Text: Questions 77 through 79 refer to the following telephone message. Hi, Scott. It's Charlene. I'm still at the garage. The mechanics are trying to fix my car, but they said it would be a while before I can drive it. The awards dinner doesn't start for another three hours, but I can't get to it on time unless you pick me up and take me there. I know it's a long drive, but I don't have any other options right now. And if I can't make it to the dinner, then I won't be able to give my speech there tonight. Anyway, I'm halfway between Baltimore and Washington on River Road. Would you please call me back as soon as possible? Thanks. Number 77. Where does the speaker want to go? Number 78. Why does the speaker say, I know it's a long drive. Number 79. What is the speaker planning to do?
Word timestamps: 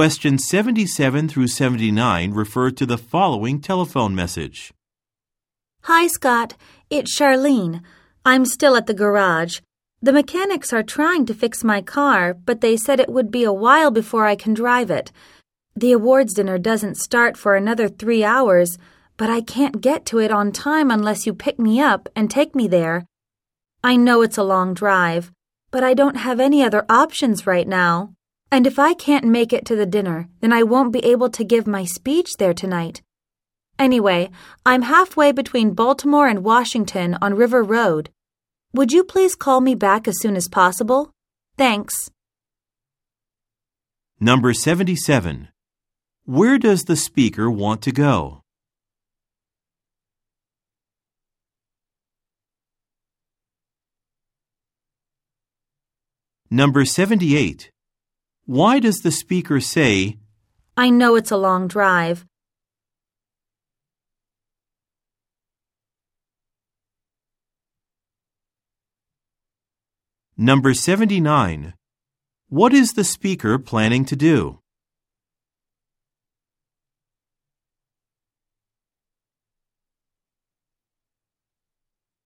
Questions 0.00 0.48
77 0.48 1.28
through 1.28 1.48
79 1.48 2.32
refer 2.32 2.70
to 2.70 2.86
the 2.86 2.96
following 2.96 3.60
telephone 3.60 4.14
message. 4.14 4.72
Hi, 5.82 6.06
Scott. 6.06 6.56
It's 6.88 7.14
Charlene. 7.14 7.82
I'm 8.24 8.46
still 8.46 8.76
at 8.76 8.86
the 8.86 8.94
garage. 8.94 9.60
The 10.00 10.14
mechanics 10.14 10.72
are 10.72 10.82
trying 10.82 11.26
to 11.26 11.34
fix 11.34 11.62
my 11.62 11.82
car, 11.82 12.32
but 12.32 12.62
they 12.62 12.78
said 12.78 12.98
it 12.98 13.10
would 13.10 13.30
be 13.30 13.44
a 13.44 13.52
while 13.52 13.90
before 13.90 14.24
I 14.24 14.36
can 14.36 14.54
drive 14.54 14.90
it. 14.90 15.12
The 15.76 15.92
awards 15.92 16.32
dinner 16.32 16.56
doesn't 16.56 16.96
start 16.96 17.36
for 17.36 17.54
another 17.54 17.86
three 17.86 18.24
hours, 18.24 18.78
but 19.18 19.28
I 19.28 19.42
can't 19.42 19.82
get 19.82 20.06
to 20.06 20.18
it 20.18 20.30
on 20.30 20.50
time 20.50 20.90
unless 20.90 21.26
you 21.26 21.34
pick 21.34 21.58
me 21.58 21.78
up 21.78 22.08
and 22.16 22.30
take 22.30 22.54
me 22.54 22.68
there. 22.68 23.04
I 23.84 23.96
know 23.96 24.22
it's 24.22 24.38
a 24.38 24.50
long 24.54 24.72
drive, 24.72 25.30
but 25.70 25.84
I 25.84 25.92
don't 25.92 26.16
have 26.16 26.40
any 26.40 26.62
other 26.62 26.86
options 26.88 27.46
right 27.46 27.68
now. 27.68 28.14
And 28.52 28.66
if 28.66 28.78
I 28.78 28.94
can't 28.94 29.24
make 29.24 29.52
it 29.52 29.64
to 29.66 29.76
the 29.76 29.86
dinner, 29.86 30.28
then 30.40 30.52
I 30.52 30.64
won't 30.64 30.92
be 30.92 31.04
able 31.04 31.30
to 31.30 31.44
give 31.44 31.66
my 31.66 31.84
speech 31.84 32.30
there 32.38 32.52
tonight. 32.52 33.00
Anyway, 33.78 34.30
I'm 34.66 34.82
halfway 34.82 35.30
between 35.30 35.74
Baltimore 35.74 36.26
and 36.26 36.42
Washington 36.42 37.16
on 37.22 37.34
River 37.34 37.62
Road. 37.62 38.10
Would 38.72 38.92
you 38.92 39.04
please 39.04 39.34
call 39.34 39.60
me 39.60 39.74
back 39.74 40.08
as 40.08 40.20
soon 40.20 40.36
as 40.36 40.48
possible? 40.48 41.12
Thanks. 41.56 42.10
Number 44.18 44.52
77. 44.52 45.48
Where 46.24 46.58
does 46.58 46.84
the 46.84 46.96
speaker 46.96 47.50
want 47.50 47.82
to 47.82 47.92
go? 47.92 48.42
Number 56.50 56.84
78. 56.84 57.70
Why 58.46 58.80
does 58.80 59.00
the 59.00 59.10
speaker 59.10 59.60
say, 59.60 60.18
I 60.76 60.88
know 60.90 61.14
it's 61.14 61.30
a 61.30 61.36
long 61.36 61.68
drive. 61.68 62.24
Number 70.36 70.72
79. 70.72 71.74
What 72.48 72.72
is 72.72 72.94
the 72.94 73.04
speaker 73.04 73.58
planning 73.58 74.06
to 74.06 74.16
do? 74.16 74.59